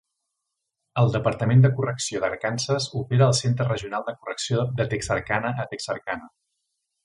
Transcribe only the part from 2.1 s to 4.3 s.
d'Arkansas opera el Centre Regional de